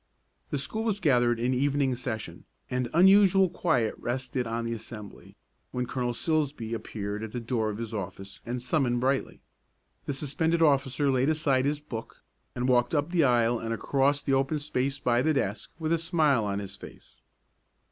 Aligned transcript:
The 0.49 0.57
school 0.57 0.83
was 0.83 0.99
gathered 0.99 1.39
in 1.39 1.53
evening 1.53 1.93
session, 1.93 2.45
and 2.71 2.89
unusual 2.91 3.49
quiet 3.51 3.93
rested 3.99 4.47
on 4.47 4.65
the 4.65 4.73
assembly, 4.73 5.37
when 5.69 5.85
Colonel 5.85 6.11
Silsbee 6.13 6.73
appeared 6.73 7.21
at 7.23 7.33
the 7.33 7.39
door 7.39 7.69
of 7.69 7.77
his 7.77 7.93
office 7.93 8.41
and 8.43 8.63
summoned 8.63 8.99
Brightly. 8.99 9.41
The 10.07 10.13
suspended 10.13 10.63
officer 10.63 11.11
laid 11.11 11.29
aside 11.29 11.65
his 11.65 11.79
book, 11.81 12.23
and 12.55 12.67
walked 12.67 12.95
up 12.95 13.11
the 13.11 13.23
aisle 13.23 13.59
and 13.59 13.71
across 13.75 14.23
the 14.23 14.33
open 14.33 14.57
space 14.57 14.99
by 14.99 15.21
the 15.21 15.35
desk 15.35 15.69
with 15.77 15.91
a 15.93 15.99
smile 15.99 16.45
on 16.45 16.57
his 16.57 16.75
face. 16.77 17.21